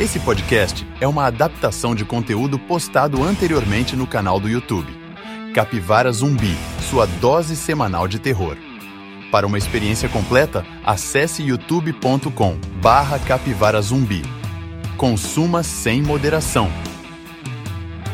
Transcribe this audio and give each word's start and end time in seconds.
Esse 0.00 0.18
podcast 0.18 0.86
é 0.98 1.06
uma 1.06 1.26
adaptação 1.26 1.94
de 1.94 2.06
conteúdo 2.06 2.58
postado 2.58 3.22
anteriormente 3.22 3.94
no 3.94 4.06
canal 4.06 4.40
do 4.40 4.48
YouTube. 4.48 4.90
Capivara 5.54 6.10
Zumbi, 6.10 6.56
sua 6.88 7.04
dose 7.04 7.54
semanal 7.54 8.08
de 8.08 8.18
terror. 8.18 8.56
Para 9.30 9.46
uma 9.46 9.58
experiência 9.58 10.08
completa, 10.08 10.64
acesse 10.86 11.42
youtube.com 11.42 12.56
barra 12.80 13.18
capivara. 13.18 13.82
Consuma 14.96 15.62
sem 15.62 16.00
moderação. 16.00 16.72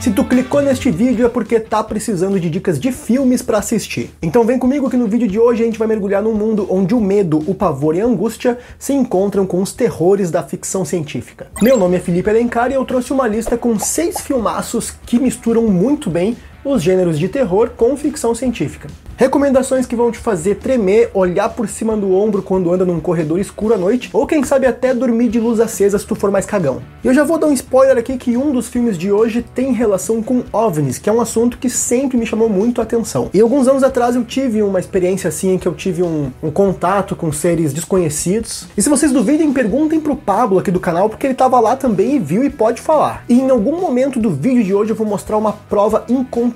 Se 0.06 0.12
tu 0.12 0.22
clicou 0.22 0.62
neste 0.62 0.88
vídeo 0.88 1.26
é 1.26 1.28
porque 1.28 1.58
tá 1.58 1.82
precisando 1.82 2.38
de 2.38 2.48
dicas 2.48 2.78
de 2.78 2.92
filmes 2.92 3.42
para 3.42 3.58
assistir. 3.58 4.14
Então 4.22 4.44
vem 4.44 4.56
comigo 4.56 4.88
que 4.88 4.96
no 4.96 5.08
vídeo 5.08 5.26
de 5.26 5.36
hoje 5.36 5.64
a 5.64 5.66
gente 5.66 5.80
vai 5.80 5.88
mergulhar 5.88 6.22
num 6.22 6.32
mundo 6.32 6.64
onde 6.70 6.94
o 6.94 7.00
medo, 7.00 7.42
o 7.44 7.52
pavor 7.52 7.96
e 7.96 8.00
a 8.00 8.04
angústia 8.04 8.56
se 8.78 8.92
encontram 8.92 9.44
com 9.44 9.60
os 9.60 9.72
terrores 9.72 10.30
da 10.30 10.44
ficção 10.44 10.84
científica. 10.84 11.48
Meu 11.60 11.76
nome 11.76 11.96
é 11.96 11.98
Felipe 11.98 12.30
Alencar 12.30 12.70
e 12.70 12.74
eu 12.74 12.84
trouxe 12.84 13.12
uma 13.12 13.26
lista 13.26 13.58
com 13.58 13.76
seis 13.80 14.20
filmaços 14.20 14.92
que 15.04 15.18
misturam 15.18 15.62
muito 15.62 16.08
bem 16.08 16.36
os 16.68 16.82
gêneros 16.82 17.18
de 17.18 17.28
terror 17.28 17.70
com 17.76 17.96
ficção 17.96 18.34
científica. 18.34 18.88
Recomendações 19.18 19.86
que 19.86 19.96
vão 19.96 20.12
te 20.12 20.18
fazer 20.18 20.56
tremer, 20.56 21.10
olhar 21.14 21.48
por 21.48 21.66
cima 21.68 21.96
do 21.96 22.14
ombro 22.14 22.42
quando 22.42 22.70
anda 22.70 22.84
num 22.84 23.00
corredor 23.00 23.40
escuro 23.40 23.72
à 23.72 23.78
noite, 23.78 24.10
ou 24.12 24.26
quem 24.26 24.44
sabe 24.44 24.66
até 24.66 24.92
dormir 24.92 25.30
de 25.30 25.40
luz 25.40 25.58
acesa 25.58 25.98
se 25.98 26.06
tu 26.06 26.14
for 26.14 26.30
mais 26.30 26.44
cagão. 26.44 26.82
E 27.02 27.06
eu 27.06 27.14
já 27.14 27.24
vou 27.24 27.38
dar 27.38 27.46
um 27.46 27.52
spoiler 27.52 27.96
aqui 27.96 28.18
que 28.18 28.36
um 28.36 28.52
dos 28.52 28.68
filmes 28.68 28.98
de 28.98 29.10
hoje 29.10 29.42
tem 29.54 29.72
relação 29.72 30.22
com 30.22 30.42
OVNIs, 30.52 30.98
que 30.98 31.08
é 31.08 31.12
um 31.12 31.20
assunto 31.22 31.56
que 31.56 31.70
sempre 31.70 32.18
me 32.18 32.26
chamou 32.26 32.50
muito 32.50 32.78
a 32.78 32.84
atenção. 32.84 33.30
E 33.32 33.40
alguns 33.40 33.66
anos 33.66 33.82
atrás 33.82 34.16
eu 34.16 34.22
tive 34.22 34.62
uma 34.62 34.78
experiência 34.78 35.28
assim 35.28 35.54
em 35.54 35.58
que 35.58 35.66
eu 35.66 35.74
tive 35.74 36.02
um, 36.02 36.30
um 36.42 36.50
contato 36.50 37.16
com 37.16 37.32
seres 37.32 37.72
desconhecidos. 37.72 38.66
E 38.76 38.82
se 38.82 38.90
vocês 38.90 39.12
duvidem, 39.12 39.50
perguntem 39.50 39.98
pro 39.98 40.14
Pablo 40.14 40.58
aqui 40.58 40.70
do 40.70 40.78
canal, 40.78 41.08
porque 41.08 41.26
ele 41.26 41.34
tava 41.34 41.58
lá 41.58 41.74
também 41.74 42.16
e 42.16 42.18
viu 42.18 42.44
e 42.44 42.50
pode 42.50 42.82
falar. 42.82 43.24
E 43.30 43.40
em 43.40 43.48
algum 43.48 43.80
momento 43.80 44.20
do 44.20 44.28
vídeo 44.28 44.62
de 44.62 44.74
hoje 44.74 44.90
eu 44.90 44.96
vou 44.96 45.06
mostrar 45.06 45.38
uma 45.38 45.52
prova 45.52 46.04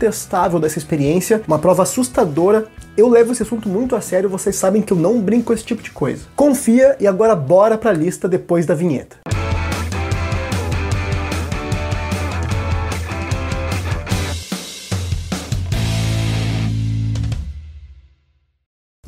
incontestável 0.00 0.58
dessa 0.58 0.78
experiência, 0.78 1.42
uma 1.46 1.58
prova 1.58 1.82
assustadora 1.82 2.66
eu 2.96 3.08
levo 3.08 3.32
esse 3.32 3.42
assunto 3.42 3.68
muito 3.68 3.94
a 3.94 4.00
sério, 4.00 4.28
vocês 4.28 4.56
sabem 4.56 4.82
que 4.82 4.92
eu 4.92 4.96
não 4.96 5.20
brinco 5.20 5.46
com 5.46 5.52
esse 5.52 5.64
tipo 5.64 5.82
de 5.82 5.90
coisa. 5.90 6.24
Confia 6.34 6.96
e 7.00 7.06
agora 7.06 7.34
bora 7.36 7.78
pra 7.78 7.92
lista 7.92 8.28
depois 8.28 8.66
da 8.66 8.74
vinheta. 8.74 9.16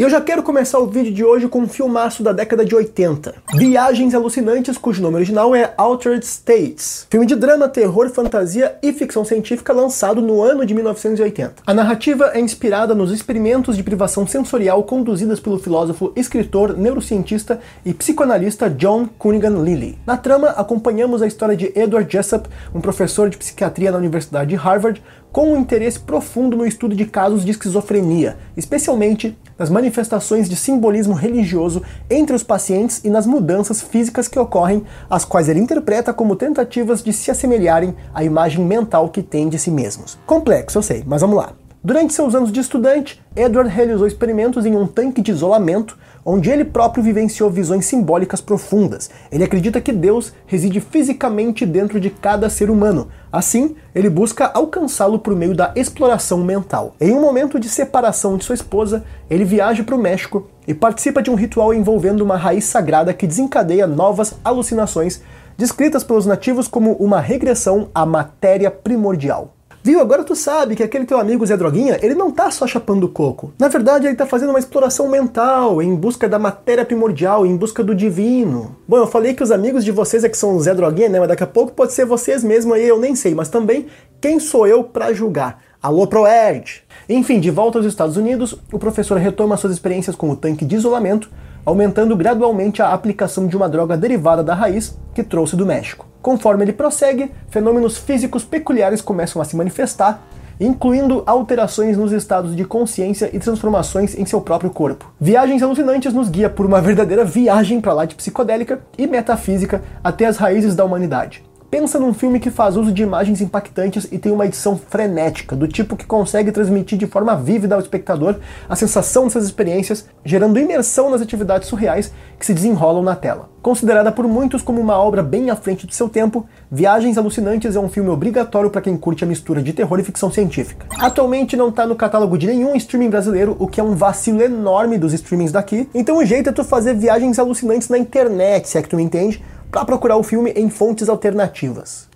E 0.02 0.04
eu 0.04 0.10
já 0.10 0.20
quero 0.20 0.42
começar 0.42 0.80
o 0.80 0.88
vídeo 0.88 1.14
de 1.14 1.24
hoje 1.24 1.46
com 1.46 1.60
um 1.60 1.68
filmaço 1.68 2.24
da 2.24 2.32
década 2.32 2.64
de 2.64 2.74
80. 2.74 3.36
Viagens 3.54 4.16
Alucinantes, 4.16 4.76
cujo 4.76 5.00
nome 5.00 5.14
original 5.14 5.54
é 5.54 5.72
Altered 5.76 6.26
States. 6.26 7.06
Filme 7.08 7.24
de 7.24 7.36
drama, 7.36 7.68
terror, 7.68 8.10
fantasia 8.10 8.76
e 8.82 8.92
ficção 8.92 9.24
científica 9.24 9.72
lançado 9.72 10.20
no 10.20 10.42
ano 10.42 10.66
de 10.66 10.74
1980. 10.74 11.62
A 11.64 11.72
narrativa 11.72 12.32
é 12.34 12.40
inspirada 12.40 12.96
nos 12.96 13.12
experimentos 13.12 13.76
de 13.76 13.84
privação 13.84 14.26
sensorial 14.26 14.82
conduzidas 14.82 15.38
pelo 15.38 15.56
filósofo, 15.56 16.12
escritor, 16.16 16.76
neurocientista 16.76 17.60
e 17.86 17.94
psicoanalista 17.94 18.68
John 18.68 19.08
Cunningham 19.16 19.62
Lilly. 19.62 19.96
Na 20.04 20.16
trama, 20.16 20.48
acompanhamos 20.48 21.22
a 21.22 21.28
história 21.28 21.56
de 21.56 21.72
Edward 21.76 22.12
Jessup, 22.12 22.48
um 22.74 22.80
professor 22.80 23.30
de 23.30 23.36
psiquiatria 23.36 23.92
na 23.92 23.98
Universidade 23.98 24.50
de 24.50 24.56
Harvard, 24.56 25.00
com 25.32 25.52
um 25.52 25.56
interesse 25.56 25.98
profundo 25.98 26.56
no 26.56 26.66
estudo 26.66 26.94
de 26.94 27.06
casos 27.06 27.44
de 27.44 27.52
esquizofrenia, 27.52 28.36
especialmente 28.56 29.36
nas 29.58 29.70
manifestações 29.70 30.48
de 30.48 30.54
simbolismo 30.54 31.14
religioso 31.14 31.82
entre 32.10 32.36
os 32.36 32.42
pacientes 32.42 33.00
e 33.02 33.08
nas 33.08 33.26
mudanças 33.26 33.80
físicas 33.80 34.28
que 34.28 34.38
ocorrem, 34.38 34.84
as 35.08 35.24
quais 35.24 35.48
ele 35.48 35.60
interpreta 35.60 36.12
como 36.12 36.36
tentativas 36.36 37.02
de 37.02 37.12
se 37.12 37.30
assemelharem 37.30 37.94
à 38.14 38.22
imagem 38.22 38.64
mental 38.64 39.08
que 39.08 39.22
tem 39.22 39.48
de 39.48 39.58
si 39.58 39.70
mesmos. 39.70 40.18
Complexo, 40.26 40.78
eu 40.78 40.82
sei, 40.82 41.02
mas 41.06 41.22
vamos 41.22 41.36
lá. 41.36 41.54
Durante 41.84 42.14
seus 42.14 42.34
anos 42.34 42.52
de 42.52 42.60
estudante, 42.60 43.20
Edward 43.34 43.68
realizou 43.68 44.06
experimentos 44.06 44.64
em 44.64 44.76
um 44.76 44.86
tanque 44.86 45.20
de 45.20 45.32
isolamento, 45.32 45.98
onde 46.24 46.50
ele 46.50 46.64
próprio 46.64 47.02
vivenciou 47.02 47.50
visões 47.50 47.86
simbólicas 47.86 48.40
profundas. 48.40 49.10
Ele 49.30 49.44
acredita 49.44 49.80
que 49.80 49.92
Deus 49.92 50.32
reside 50.46 50.80
fisicamente 50.80 51.66
dentro 51.66 51.98
de 52.00 52.10
cada 52.10 52.48
ser 52.48 52.70
humano. 52.70 53.08
Assim, 53.30 53.74
ele 53.94 54.08
busca 54.08 54.50
alcançá-lo 54.52 55.18
por 55.18 55.34
meio 55.34 55.54
da 55.54 55.72
exploração 55.74 56.38
mental. 56.38 56.94
Em 57.00 57.12
um 57.12 57.20
momento 57.20 57.58
de 57.58 57.68
separação 57.68 58.36
de 58.36 58.44
sua 58.44 58.54
esposa, 58.54 59.04
ele 59.28 59.44
viaja 59.44 59.82
para 59.82 59.96
o 59.96 59.98
México 59.98 60.48
e 60.66 60.74
participa 60.74 61.22
de 61.22 61.30
um 61.30 61.34
ritual 61.34 61.74
envolvendo 61.74 62.20
uma 62.20 62.36
raiz 62.36 62.64
sagrada 62.64 63.12
que 63.12 63.26
desencadeia 63.26 63.86
novas 63.86 64.34
alucinações, 64.44 65.20
descritas 65.56 66.04
pelos 66.04 66.26
nativos 66.26 66.68
como 66.68 66.92
uma 66.92 67.20
regressão 67.20 67.88
à 67.94 68.06
matéria 68.06 68.70
primordial. 68.70 69.51
Viu? 69.84 70.00
Agora 70.00 70.22
tu 70.22 70.36
sabe 70.36 70.76
que 70.76 70.82
aquele 70.82 71.04
teu 71.04 71.18
amigo 71.18 71.44
Zé 71.44 71.56
Droguinha, 71.56 71.98
ele 72.00 72.14
não 72.14 72.30
tá 72.30 72.52
só 72.52 72.68
chapando 72.68 73.08
coco. 73.08 73.52
Na 73.58 73.66
verdade, 73.66 74.06
ele 74.06 74.14
tá 74.14 74.24
fazendo 74.24 74.50
uma 74.50 74.58
exploração 74.60 75.08
mental, 75.08 75.82
em 75.82 75.92
busca 75.92 76.28
da 76.28 76.38
matéria 76.38 76.84
primordial, 76.84 77.44
em 77.44 77.56
busca 77.56 77.82
do 77.82 77.92
divino. 77.92 78.76
Bom, 78.86 78.98
eu 78.98 79.08
falei 79.08 79.34
que 79.34 79.42
os 79.42 79.50
amigos 79.50 79.84
de 79.84 79.90
vocês 79.90 80.22
é 80.22 80.28
que 80.28 80.36
são 80.36 80.58
Zé 80.60 80.72
Droguinha, 80.72 81.08
né? 81.08 81.18
Mas 81.18 81.28
daqui 81.28 81.42
a 81.42 81.48
pouco 81.48 81.72
pode 81.72 81.92
ser 81.92 82.04
vocês 82.04 82.44
mesmo 82.44 82.72
aí, 82.74 82.86
eu 82.86 83.00
nem 83.00 83.16
sei. 83.16 83.34
Mas 83.34 83.48
também, 83.48 83.86
quem 84.20 84.38
sou 84.38 84.68
eu 84.68 84.84
para 84.84 85.12
julgar? 85.12 85.60
Alô, 85.82 86.06
ProErd! 86.06 86.80
Enfim, 87.08 87.40
de 87.40 87.50
volta 87.50 87.76
aos 87.76 87.84
Estados 87.84 88.16
Unidos, 88.16 88.56
o 88.72 88.78
professor 88.78 89.18
retoma 89.18 89.56
suas 89.56 89.72
experiências 89.72 90.14
com 90.14 90.30
o 90.30 90.36
tanque 90.36 90.64
de 90.64 90.76
isolamento, 90.76 91.28
aumentando 91.66 92.16
gradualmente 92.16 92.80
a 92.80 92.92
aplicação 92.92 93.48
de 93.48 93.56
uma 93.56 93.68
droga 93.68 93.96
derivada 93.96 94.44
da 94.44 94.54
raiz 94.54 94.96
que 95.12 95.24
trouxe 95.24 95.56
do 95.56 95.66
México. 95.66 96.06
Conforme 96.22 96.64
ele 96.64 96.72
prossegue, 96.72 97.32
fenômenos 97.50 97.98
físicos 97.98 98.44
peculiares 98.44 99.02
começam 99.02 99.42
a 99.42 99.44
se 99.44 99.56
manifestar, 99.56 100.22
incluindo 100.60 101.24
alterações 101.26 101.96
nos 101.96 102.12
estados 102.12 102.54
de 102.54 102.64
consciência 102.64 103.28
e 103.32 103.40
transformações 103.40 104.16
em 104.16 104.24
seu 104.24 104.40
próprio 104.40 104.70
corpo. 104.70 105.12
Viagens 105.20 105.64
alucinantes 105.64 106.14
nos 106.14 106.28
guia 106.28 106.48
por 106.48 106.64
uma 106.64 106.80
verdadeira 106.80 107.24
viagem 107.24 107.80
para 107.80 107.92
lá 107.92 108.04
de 108.04 108.14
psicodélica 108.14 108.78
e 108.96 109.08
metafísica 109.08 109.82
até 110.04 110.26
as 110.26 110.36
raízes 110.36 110.76
da 110.76 110.84
humanidade. 110.84 111.42
Pensa 111.72 111.98
num 111.98 112.12
filme 112.12 112.38
que 112.38 112.50
faz 112.50 112.76
uso 112.76 112.92
de 112.92 113.02
imagens 113.02 113.40
impactantes 113.40 114.06
e 114.12 114.18
tem 114.18 114.30
uma 114.30 114.44
edição 114.44 114.76
frenética, 114.76 115.56
do 115.56 115.66
tipo 115.66 115.96
que 115.96 116.04
consegue 116.04 116.52
transmitir 116.52 116.98
de 116.98 117.06
forma 117.06 117.34
vívida 117.34 117.74
ao 117.74 117.80
espectador 117.80 118.36
a 118.68 118.76
sensação 118.76 119.24
dessas 119.24 119.46
experiências, 119.46 120.06
gerando 120.22 120.58
imersão 120.58 121.08
nas 121.08 121.22
atividades 121.22 121.70
surreais 121.70 122.12
que 122.38 122.44
se 122.44 122.52
desenrolam 122.52 123.02
na 123.02 123.16
tela. 123.16 123.48
Considerada 123.62 124.12
por 124.12 124.28
muitos 124.28 124.60
como 124.60 124.82
uma 124.82 124.98
obra 124.98 125.22
bem 125.22 125.48
à 125.48 125.56
frente 125.56 125.86
do 125.86 125.94
seu 125.94 126.10
tempo, 126.10 126.44
Viagens 126.70 127.16
Alucinantes 127.16 127.74
é 127.74 127.80
um 127.80 127.88
filme 127.88 128.10
obrigatório 128.10 128.68
para 128.68 128.82
quem 128.82 128.94
curte 128.94 129.24
a 129.24 129.26
mistura 129.26 129.62
de 129.62 129.72
terror 129.72 129.98
e 129.98 130.04
ficção 130.04 130.30
científica. 130.30 130.84
Atualmente 130.98 131.56
não 131.56 131.70
está 131.70 131.86
no 131.86 131.96
catálogo 131.96 132.36
de 132.36 132.48
nenhum 132.48 132.76
streaming 132.76 133.08
brasileiro, 133.08 133.56
o 133.58 133.66
que 133.66 133.80
é 133.80 133.82
um 133.82 133.94
vacilo 133.94 134.42
enorme 134.42 134.98
dos 134.98 135.14
streamings 135.14 135.52
daqui, 135.52 135.88
então 135.94 136.18
o 136.18 136.24
jeito 136.26 136.50
é 136.50 136.52
tu 136.52 136.64
fazer 136.64 136.92
viagens 136.94 137.38
alucinantes 137.38 137.88
na 137.88 137.96
internet, 137.96 138.68
se 138.68 138.76
é 138.76 138.82
que 138.82 138.90
tu 138.90 138.96
me 138.96 139.02
entende, 139.02 139.42
para 139.72 139.86
procurar 139.86 140.18
o 140.18 140.22
filme 140.22 140.52
em 140.54 140.68
fontes 140.68 141.08
alternativas. 141.08 142.12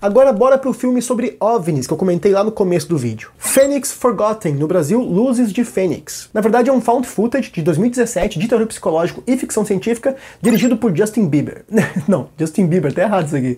Agora 0.00 0.32
bora 0.32 0.58
pro 0.58 0.72
filme 0.72 1.00
sobre 1.00 1.36
OVNIs 1.38 1.86
que 1.86 1.92
eu 1.92 1.96
comentei 1.96 2.32
lá 2.32 2.42
no 2.42 2.52
começo 2.52 2.88
do 2.88 2.98
vídeo. 2.98 3.30
Phoenix 3.38 3.92
Forgotten, 3.92 4.54
no 4.54 4.66
Brasil, 4.66 5.00
Luzes 5.00 5.52
de 5.52 5.64
Fênix. 5.64 6.28
Na 6.32 6.40
verdade 6.40 6.68
é 6.68 6.72
um 6.72 6.80
found 6.80 7.06
footage 7.06 7.50
de 7.50 7.62
2017 7.62 8.38
de 8.38 8.48
terror 8.48 8.66
psicológico 8.66 9.22
e 9.26 9.36
ficção 9.36 9.64
científica 9.64 10.16
dirigido 10.42 10.76
por 10.76 10.94
Justin 10.96 11.26
Bieber. 11.26 11.64
Não, 12.08 12.28
Justin 12.38 12.66
Bieber, 12.66 12.92
tá 12.92 13.02
errado 13.02 13.26
isso 13.26 13.36
aqui. 13.36 13.56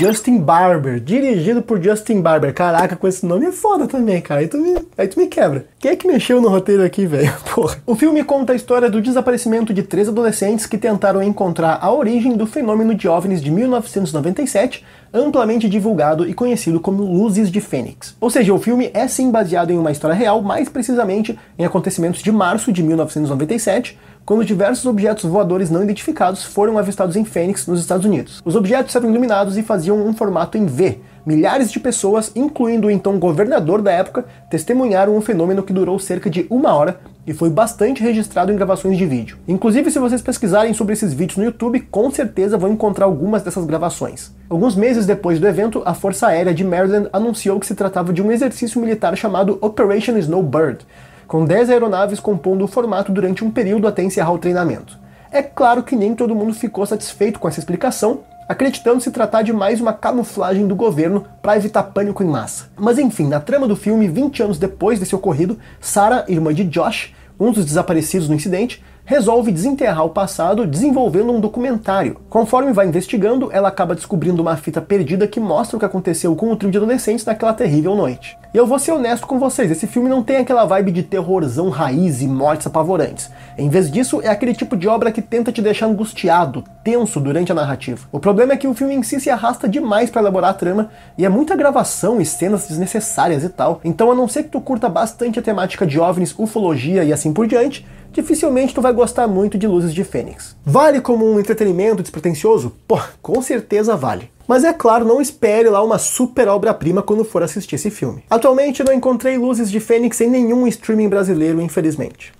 Justin 0.00 0.38
Barber, 0.38 0.98
dirigido 0.98 1.62
por 1.62 1.80
Justin 1.80 2.20
Barber. 2.20 2.52
Caraca, 2.52 2.96
com 2.96 3.06
esse 3.06 3.24
nome 3.24 3.46
é 3.46 3.52
foda 3.52 3.86
também, 3.86 4.20
cara. 4.20 4.40
Aí 4.40 4.48
tu 4.48 4.58
me, 4.58 4.76
aí 4.98 5.06
tu 5.06 5.20
me 5.20 5.28
quebra. 5.28 5.66
Quem 5.78 5.92
é 5.92 5.94
que 5.94 6.08
mexeu 6.08 6.40
no 6.40 6.48
roteiro 6.48 6.82
aqui, 6.82 7.06
velho? 7.06 7.32
Porra. 7.54 7.76
O 7.86 7.94
filme 7.94 8.24
conta 8.24 8.52
a 8.52 8.56
história 8.56 8.90
do 8.90 9.00
desaparecimento 9.00 9.72
de 9.72 9.84
três 9.84 10.08
adolescentes 10.08 10.66
que 10.66 10.76
tentaram 10.76 11.22
encontrar 11.22 11.78
a 11.80 11.92
origem 11.92 12.36
do 12.36 12.44
fenômeno 12.44 12.92
de 12.92 13.06
OVNIs 13.06 13.40
de 13.40 13.52
1997, 13.52 14.84
amplamente 15.12 15.68
divulgado 15.68 16.28
e 16.28 16.34
conhecido 16.34 16.80
como 16.80 17.04
Luzes 17.04 17.48
de 17.48 17.60
Fênix. 17.60 18.16
Ou 18.20 18.28
seja, 18.28 18.52
o 18.52 18.58
filme 18.58 18.90
é 18.92 19.06
sim 19.06 19.30
baseado 19.30 19.70
em 19.70 19.78
uma 19.78 19.92
história 19.92 20.16
real, 20.16 20.42
mais 20.42 20.68
precisamente 20.68 21.38
em 21.56 21.64
acontecimentos 21.64 22.20
de 22.20 22.32
março 22.32 22.72
de 22.72 22.82
1997, 22.82 23.96
quando 24.24 24.44
diversos 24.44 24.86
objetos 24.86 25.24
voadores 25.24 25.70
não 25.70 25.82
identificados 25.82 26.44
foram 26.44 26.78
avistados 26.78 27.14
em 27.14 27.24
Phoenix, 27.24 27.66
nos 27.66 27.80
Estados 27.80 28.06
Unidos. 28.06 28.40
Os 28.44 28.56
objetos 28.56 28.94
eram 28.96 29.10
iluminados 29.10 29.58
e 29.58 29.62
faziam 29.62 30.06
um 30.06 30.14
formato 30.14 30.56
em 30.56 30.64
V. 30.64 31.00
Milhares 31.26 31.70
de 31.70 31.80
pessoas, 31.80 32.32
incluindo 32.34 32.86
o 32.86 32.90
então 32.90 33.18
governador 33.18 33.82
da 33.82 33.90
época, 33.90 34.24
testemunharam 34.50 35.16
um 35.16 35.20
fenômeno 35.20 35.62
que 35.62 35.72
durou 35.72 35.98
cerca 35.98 36.28
de 36.30 36.46
uma 36.50 36.74
hora 36.74 37.00
e 37.26 37.32
foi 37.32 37.48
bastante 37.48 38.02
registrado 38.02 38.52
em 38.52 38.56
gravações 38.56 38.98
de 38.98 39.06
vídeo. 39.06 39.38
Inclusive, 39.48 39.90
se 39.90 39.98
vocês 39.98 40.20
pesquisarem 40.20 40.74
sobre 40.74 40.92
esses 40.92 41.12
vídeos 41.12 41.38
no 41.38 41.44
YouTube, 41.44 41.80
com 41.90 42.10
certeza 42.10 42.58
vão 42.58 42.72
encontrar 42.72 43.06
algumas 43.06 43.42
dessas 43.42 43.64
gravações. 43.64 44.34
Alguns 44.48 44.76
meses 44.76 45.06
depois 45.06 45.40
do 45.40 45.48
evento, 45.48 45.82
a 45.86 45.94
Força 45.94 46.28
Aérea 46.28 46.52
de 46.52 46.64
Maryland 46.64 47.08
anunciou 47.12 47.58
que 47.58 47.66
se 47.66 47.74
tratava 47.74 48.12
de 48.12 48.22
um 48.22 48.30
exercício 48.30 48.80
militar 48.80 49.16
chamado 49.16 49.58
Operation 49.62 50.18
Snowbird, 50.18 50.86
com 51.26 51.44
10 51.44 51.70
aeronaves 51.70 52.20
compondo 52.20 52.64
o 52.64 52.68
formato 52.68 53.12
durante 53.12 53.44
um 53.44 53.50
período 53.50 53.86
até 53.86 54.02
encerrar 54.02 54.32
o 54.32 54.38
treinamento. 54.38 54.98
É 55.30 55.42
claro 55.42 55.82
que 55.82 55.96
nem 55.96 56.14
todo 56.14 56.34
mundo 56.34 56.54
ficou 56.54 56.86
satisfeito 56.86 57.40
com 57.40 57.48
essa 57.48 57.58
explicação, 57.58 58.20
acreditando 58.48 59.00
se 59.00 59.10
tratar 59.10 59.42
de 59.42 59.52
mais 59.52 59.80
uma 59.80 59.92
camuflagem 59.92 60.66
do 60.66 60.76
governo 60.76 61.24
para 61.42 61.56
evitar 61.56 61.82
pânico 61.82 62.22
em 62.22 62.26
massa. 62.26 62.70
Mas 62.76 62.98
enfim, 62.98 63.26
na 63.26 63.40
trama 63.40 63.66
do 63.66 63.74
filme, 63.74 64.06
20 64.06 64.42
anos 64.42 64.58
depois 64.58 65.00
desse 65.00 65.14
ocorrido, 65.14 65.58
Sarah, 65.80 66.24
irmã 66.28 66.52
de 66.52 66.64
Josh, 66.64 67.14
um 67.38 67.50
dos 67.50 67.64
desaparecidos 67.64 68.28
no 68.28 68.34
incidente, 68.34 68.82
resolve 69.04 69.52
desenterrar 69.52 70.06
o 70.06 70.10
passado 70.10 70.66
desenvolvendo 70.66 71.30
um 71.30 71.40
documentário. 71.40 72.16
Conforme 72.30 72.72
vai 72.72 72.86
investigando, 72.86 73.50
ela 73.52 73.68
acaba 73.68 73.94
descobrindo 73.94 74.40
uma 74.40 74.56
fita 74.56 74.80
perdida 74.80 75.28
que 75.28 75.38
mostra 75.38 75.76
o 75.76 75.78
que 75.78 75.84
aconteceu 75.84 76.34
com 76.34 76.50
o 76.50 76.56
trio 76.56 76.70
de 76.70 76.78
adolescentes 76.78 77.24
naquela 77.24 77.52
terrível 77.52 77.94
noite. 77.94 78.36
E 78.54 78.56
eu 78.56 78.66
vou 78.66 78.78
ser 78.78 78.92
honesto 78.92 79.26
com 79.26 79.38
vocês, 79.38 79.70
esse 79.70 79.86
filme 79.86 80.08
não 80.08 80.22
tem 80.22 80.36
aquela 80.36 80.64
vibe 80.64 80.92
de 80.92 81.02
terrorzão 81.02 81.68
raiz 81.68 82.22
e 82.22 82.28
mortes 82.28 82.66
apavorantes. 82.66 83.30
Em 83.58 83.68
vez 83.68 83.90
disso, 83.90 84.20
é 84.22 84.28
aquele 84.28 84.54
tipo 84.54 84.76
de 84.76 84.88
obra 84.88 85.12
que 85.12 85.20
tenta 85.20 85.52
te 85.52 85.60
deixar 85.60 85.86
angustiado, 85.86 86.64
tenso 86.82 87.20
durante 87.20 87.52
a 87.52 87.54
narrativa. 87.54 88.06
O 88.10 88.20
problema 88.20 88.52
é 88.52 88.56
que 88.56 88.68
o 88.68 88.74
filme 88.74 88.94
em 88.94 89.02
si 89.02 89.20
se 89.20 89.28
arrasta 89.28 89.68
demais 89.68 90.08
para 90.08 90.22
elaborar 90.22 90.50
a 90.50 90.54
trama, 90.54 90.90
e 91.18 91.24
é 91.24 91.28
muita 91.28 91.56
gravação 91.56 92.20
e 92.20 92.24
cenas 92.24 92.68
desnecessárias 92.68 93.42
e 93.42 93.48
tal. 93.48 93.80
Então, 93.84 94.10
a 94.10 94.14
não 94.14 94.28
ser 94.28 94.44
que 94.44 94.50
tu 94.50 94.60
curta 94.60 94.88
bastante 94.88 95.38
a 95.38 95.42
temática 95.42 95.84
de 95.84 95.98
OVNIs, 95.98 96.34
ufologia 96.38 97.04
e 97.04 97.12
assim 97.12 97.32
por 97.32 97.46
diante, 97.46 97.84
dificilmente 98.14 98.74
tu 98.74 98.80
vai 98.80 98.92
gostar 98.92 99.26
muito 99.26 99.58
de 99.58 99.66
Luzes 99.66 99.92
de 99.92 100.04
Fênix. 100.04 100.56
Vale 100.64 101.00
como 101.00 101.30
um 101.30 101.38
entretenimento 101.38 102.02
despretensioso? 102.02 102.72
Pô, 102.86 102.98
com 103.20 103.42
certeza 103.42 103.96
vale. 103.96 104.30
Mas 104.46 104.62
é 104.62 104.72
claro, 104.72 105.04
não 105.04 105.20
espere 105.20 105.68
lá 105.68 105.82
uma 105.82 105.98
super 105.98 106.48
obra-prima 106.48 107.02
quando 107.02 107.24
for 107.24 107.42
assistir 107.42 107.74
esse 107.74 107.90
filme. 107.90 108.24
Atualmente 108.30 108.84
não 108.84 108.92
encontrei 108.92 109.36
Luzes 109.36 109.70
de 109.70 109.80
Fênix 109.80 110.20
em 110.20 110.30
nenhum 110.30 110.66
streaming 110.66 111.08
brasileiro, 111.08 111.60
infelizmente. 111.60 112.32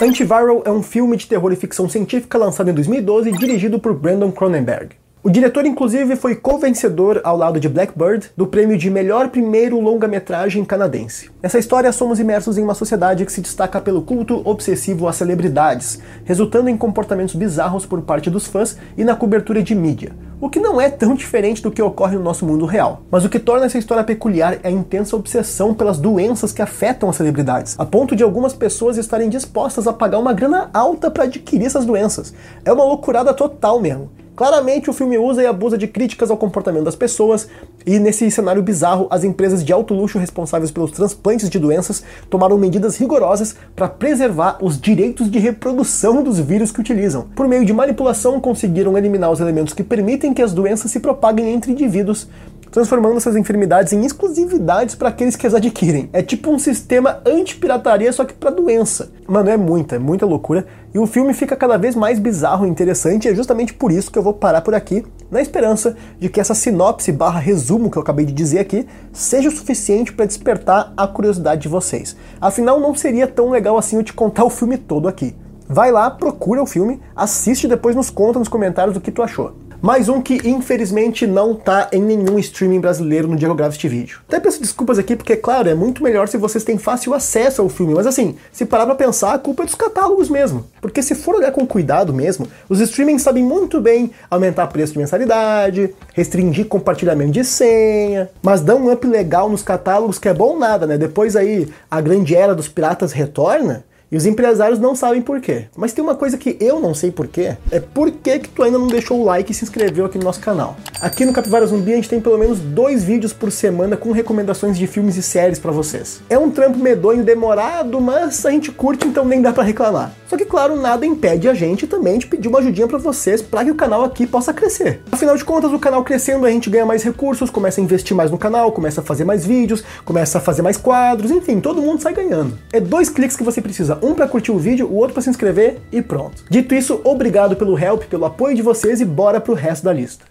Antiviral 0.00 0.62
é 0.64 0.70
um 0.70 0.82
filme 0.82 1.16
de 1.16 1.26
terror 1.26 1.52
e 1.52 1.56
ficção 1.56 1.88
científica 1.88 2.38
lançado 2.38 2.70
em 2.70 2.74
2012 2.74 3.30
e 3.30 3.32
dirigido 3.32 3.78
por 3.78 3.94
Brandon 3.94 4.30
Cronenberg. 4.30 4.96
O 5.26 5.28
diretor, 5.28 5.66
inclusive, 5.66 6.14
foi 6.14 6.36
co-vencedor 6.36 7.20
ao 7.24 7.36
lado 7.36 7.58
de 7.58 7.68
Blackbird 7.68 8.30
do 8.36 8.46
prêmio 8.46 8.78
de 8.78 8.88
melhor 8.88 9.28
primeiro 9.28 9.80
longa-metragem 9.80 10.64
canadense. 10.64 11.32
Nessa 11.42 11.58
história, 11.58 11.90
somos 11.90 12.20
imersos 12.20 12.56
em 12.56 12.62
uma 12.62 12.76
sociedade 12.76 13.26
que 13.26 13.32
se 13.32 13.40
destaca 13.40 13.80
pelo 13.80 14.02
culto 14.02 14.40
obsessivo 14.44 15.08
às 15.08 15.16
celebridades, 15.16 15.98
resultando 16.24 16.68
em 16.68 16.76
comportamentos 16.76 17.34
bizarros 17.34 17.84
por 17.84 18.02
parte 18.02 18.30
dos 18.30 18.46
fãs 18.46 18.78
e 18.96 19.02
na 19.02 19.16
cobertura 19.16 19.64
de 19.64 19.74
mídia. 19.74 20.12
O 20.40 20.48
que 20.48 20.60
não 20.60 20.80
é 20.80 20.88
tão 20.88 21.16
diferente 21.16 21.60
do 21.60 21.72
que 21.72 21.82
ocorre 21.82 22.14
no 22.14 22.22
nosso 22.22 22.46
mundo 22.46 22.64
real. 22.64 23.02
Mas 23.10 23.24
o 23.24 23.28
que 23.28 23.40
torna 23.40 23.66
essa 23.66 23.78
história 23.78 24.04
peculiar 24.04 24.60
é 24.62 24.68
a 24.68 24.70
intensa 24.70 25.16
obsessão 25.16 25.74
pelas 25.74 25.98
doenças 25.98 26.52
que 26.52 26.62
afetam 26.62 27.10
as 27.10 27.16
celebridades, 27.16 27.74
a 27.76 27.84
ponto 27.84 28.14
de 28.14 28.22
algumas 28.22 28.54
pessoas 28.54 28.96
estarem 28.96 29.28
dispostas 29.28 29.88
a 29.88 29.92
pagar 29.92 30.20
uma 30.20 30.32
grana 30.32 30.70
alta 30.72 31.10
para 31.10 31.24
adquirir 31.24 31.66
essas 31.66 31.84
doenças. 31.84 32.32
É 32.64 32.72
uma 32.72 32.84
loucurada 32.84 33.34
total 33.34 33.80
mesmo. 33.80 34.08
Claramente 34.36 34.90
o 34.90 34.92
filme 34.92 35.16
usa 35.16 35.42
e 35.42 35.46
abusa 35.46 35.78
de 35.78 35.88
críticas 35.88 36.30
ao 36.30 36.36
comportamento 36.36 36.84
das 36.84 36.94
pessoas, 36.94 37.48
e 37.86 37.98
nesse 37.98 38.30
cenário 38.30 38.62
bizarro, 38.62 39.06
as 39.08 39.24
empresas 39.24 39.64
de 39.64 39.72
alto 39.72 39.94
luxo 39.94 40.18
responsáveis 40.18 40.70
pelos 40.70 40.90
transplantes 40.90 41.48
de 41.48 41.58
doenças 41.58 42.02
tomaram 42.28 42.58
medidas 42.58 42.98
rigorosas 42.98 43.56
para 43.74 43.88
preservar 43.88 44.58
os 44.60 44.78
direitos 44.78 45.30
de 45.30 45.38
reprodução 45.38 46.22
dos 46.22 46.38
vírus 46.38 46.70
que 46.70 46.80
utilizam. 46.80 47.28
Por 47.34 47.48
meio 47.48 47.64
de 47.64 47.72
manipulação, 47.72 48.38
conseguiram 48.38 48.98
eliminar 48.98 49.32
os 49.32 49.40
elementos 49.40 49.72
que 49.72 49.82
permitem 49.82 50.34
que 50.34 50.42
as 50.42 50.52
doenças 50.52 50.90
se 50.90 51.00
propaguem 51.00 51.54
entre 51.54 51.72
indivíduos, 51.72 52.28
transformando 52.70 53.16
essas 53.16 53.36
enfermidades 53.36 53.94
em 53.94 54.04
exclusividades 54.04 54.94
para 54.94 55.08
aqueles 55.08 55.34
que 55.34 55.46
as 55.46 55.54
adquirem. 55.54 56.10
É 56.12 56.20
tipo 56.20 56.50
um 56.50 56.58
sistema 56.58 57.20
anti-pirataria, 57.24 58.12
só 58.12 58.22
que 58.22 58.34
para 58.34 58.50
doença. 58.50 59.10
Mano, 59.26 59.48
é 59.48 59.56
muita, 59.56 59.96
é 59.96 59.98
muita 59.98 60.26
loucura. 60.26 60.66
E 60.94 60.98
o 60.98 61.06
filme 61.06 61.34
fica 61.34 61.54
cada 61.54 61.76
vez 61.76 61.94
mais 61.94 62.18
bizarro 62.18 62.66
e 62.66 62.68
interessante, 62.68 63.26
e 63.26 63.30
é 63.30 63.34
justamente 63.34 63.74
por 63.74 63.92
isso 63.92 64.10
que 64.10 64.18
eu 64.18 64.22
vou 64.22 64.32
parar 64.32 64.62
por 64.62 64.74
aqui, 64.74 65.04
na 65.30 65.40
esperança 65.40 65.96
de 66.18 66.28
que 66.28 66.40
essa 66.40 66.54
sinopse 66.54 67.12
barra 67.12 67.38
resumo 67.38 67.90
que 67.90 67.98
eu 67.98 68.02
acabei 68.02 68.24
de 68.24 68.32
dizer 68.32 68.60
aqui 68.60 68.86
seja 69.12 69.48
o 69.48 69.52
suficiente 69.52 70.12
para 70.12 70.24
despertar 70.24 70.92
a 70.96 71.06
curiosidade 71.06 71.62
de 71.62 71.68
vocês. 71.68 72.16
Afinal, 72.40 72.80
não 72.80 72.94
seria 72.94 73.26
tão 73.26 73.50
legal 73.50 73.76
assim 73.76 73.96
eu 73.96 74.02
te 74.02 74.12
contar 74.12 74.44
o 74.44 74.50
filme 74.50 74.78
todo 74.78 75.08
aqui. 75.08 75.34
Vai 75.68 75.90
lá, 75.90 76.08
procura 76.10 76.62
o 76.62 76.66
filme, 76.66 77.00
assiste 77.14 77.64
e 77.64 77.68
depois 77.68 77.96
nos 77.96 78.08
conta 78.08 78.38
nos 78.38 78.48
comentários 78.48 78.96
o 78.96 79.00
que 79.00 79.10
tu 79.10 79.22
achou. 79.22 79.65
Mais 79.86 80.08
um 80.08 80.20
que 80.20 80.40
infelizmente 80.44 81.28
não 81.28 81.54
tá 81.54 81.88
em 81.92 82.02
nenhum 82.02 82.40
streaming 82.40 82.80
brasileiro 82.80 83.28
no 83.28 83.36
dia 83.36 83.46
que 83.46 83.52
eu 83.52 83.54
gravo 83.54 83.72
este 83.72 83.86
vídeo. 83.86 84.18
Até 84.26 84.40
peço 84.40 84.60
desculpas 84.60 84.98
aqui 84.98 85.14
porque, 85.14 85.36
claro, 85.36 85.68
é 85.68 85.76
muito 85.76 86.02
melhor 86.02 86.26
se 86.26 86.36
vocês 86.36 86.64
têm 86.64 86.76
fácil 86.76 87.14
acesso 87.14 87.62
ao 87.62 87.68
filme, 87.68 87.94
mas 87.94 88.04
assim, 88.04 88.34
se 88.50 88.66
parar 88.66 88.84
pra 88.84 88.96
pensar, 88.96 89.32
a 89.32 89.38
culpa 89.38 89.62
é 89.62 89.66
dos 89.66 89.76
catálogos 89.76 90.28
mesmo. 90.28 90.66
Porque 90.80 91.00
se 91.02 91.14
for 91.14 91.36
olhar 91.36 91.52
com 91.52 91.64
cuidado 91.64 92.12
mesmo, 92.12 92.48
os 92.68 92.80
streamings 92.80 93.22
sabem 93.22 93.44
muito 93.44 93.80
bem 93.80 94.10
aumentar 94.28 94.66
preço 94.66 94.94
de 94.94 94.98
mensalidade, 94.98 95.94
restringir 96.14 96.66
compartilhamento 96.66 97.30
de 97.30 97.44
senha, 97.44 98.28
mas 98.42 98.62
dão 98.62 98.86
um 98.86 98.92
up 98.92 99.06
legal 99.06 99.48
nos 99.48 99.62
catálogos 99.62 100.18
que 100.18 100.28
é 100.28 100.34
bom 100.34 100.58
nada, 100.58 100.84
né? 100.84 100.98
Depois 100.98 101.36
aí 101.36 101.68
a 101.88 102.00
grande 102.00 102.34
era 102.34 102.56
dos 102.56 102.66
piratas 102.66 103.12
retorna, 103.12 103.84
e 104.10 104.16
os 104.16 104.26
empresários 104.26 104.78
não 104.78 104.94
sabem 104.94 105.20
por 105.20 105.40
quê. 105.40 105.66
Mas 105.76 105.92
tem 105.92 106.02
uma 106.02 106.14
coisa 106.14 106.38
que 106.38 106.56
eu 106.60 106.78
não 106.80 106.94
sei 106.94 107.10
por 107.10 107.26
quê, 107.26 107.56
é 107.70 107.80
por 107.80 108.10
que, 108.10 108.38
que 108.38 108.48
tu 108.48 108.62
ainda 108.62 108.78
não 108.78 108.86
deixou 108.86 109.20
o 109.20 109.24
like 109.24 109.50
e 109.50 109.54
se 109.54 109.64
inscreveu 109.64 110.04
aqui 110.04 110.18
no 110.18 110.24
nosso 110.24 110.40
canal. 110.40 110.76
Aqui 111.00 111.24
no 111.24 111.32
Capivara 111.32 111.66
Zumbi 111.66 111.92
a 111.92 111.96
gente 111.96 112.08
tem 112.08 112.20
pelo 112.20 112.38
menos 112.38 112.58
dois 112.58 113.02
vídeos 113.02 113.32
por 113.32 113.50
semana 113.50 113.96
com 113.96 114.12
recomendações 114.12 114.78
de 114.78 114.86
filmes 114.86 115.16
e 115.16 115.22
séries 115.22 115.58
para 115.58 115.72
vocês. 115.72 116.20
É 116.28 116.38
um 116.38 116.50
trampo 116.50 116.78
medonho, 116.78 117.24
demorado, 117.24 118.00
mas 118.00 118.44
a 118.46 118.50
gente 118.50 118.70
curte, 118.70 119.06
então 119.06 119.24
nem 119.24 119.42
dá 119.42 119.52
para 119.52 119.64
reclamar. 119.64 120.12
Só 120.28 120.36
que 120.36 120.44
claro, 120.44 120.76
nada 120.76 121.06
impede 121.06 121.48
a 121.48 121.54
gente 121.54 121.86
também 121.86 122.18
de 122.18 122.26
pedir 122.26 122.48
uma 122.48 122.58
ajudinha 122.58 122.86
para 122.86 122.98
vocês 122.98 123.42
para 123.42 123.64
que 123.64 123.70
o 123.70 123.74
canal 123.74 124.04
aqui 124.04 124.26
possa 124.26 124.52
crescer. 124.52 125.00
Afinal 125.10 125.36
de 125.36 125.44
contas, 125.44 125.72
o 125.72 125.78
canal 125.78 126.02
crescendo, 126.04 126.46
a 126.46 126.50
gente 126.50 126.70
ganha 126.70 126.86
mais 126.86 127.02
recursos, 127.02 127.50
começa 127.50 127.80
a 127.80 127.84
investir 127.84 128.16
mais 128.16 128.30
no 128.30 128.38
canal, 128.38 128.72
começa 128.72 129.00
a 129.00 129.04
fazer 129.04 129.24
mais 129.24 129.44
vídeos, 129.44 129.84
começa 130.04 130.38
a 130.38 130.40
fazer 130.40 130.62
mais 130.62 130.76
quadros, 130.76 131.30
enfim, 131.30 131.60
todo 131.60 131.82
mundo 131.82 132.02
sai 132.02 132.12
ganhando. 132.12 132.58
É 132.72 132.80
dois 132.80 133.08
cliques 133.08 133.36
que 133.36 133.44
você 133.44 133.60
precisa 133.60 133.95
um 134.02 134.14
para 134.14 134.28
curtir 134.28 134.52
o 134.52 134.58
vídeo, 134.58 134.86
o 134.86 134.94
outro 134.94 135.14
para 135.14 135.22
se 135.22 135.30
inscrever 135.30 135.78
e 135.92 136.02
pronto. 136.02 136.44
Dito 136.50 136.74
isso, 136.74 137.00
obrigado 137.04 137.56
pelo 137.56 137.78
help, 137.78 138.04
pelo 138.04 138.24
apoio 138.24 138.54
de 138.54 138.62
vocês 138.62 139.00
e 139.00 139.04
bora 139.04 139.40
pro 139.40 139.54
resto 139.54 139.84
da 139.84 139.92
lista. 139.92 140.24